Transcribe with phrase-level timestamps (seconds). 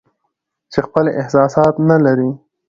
[0.71, 2.29] چې خپل احساسات نه لري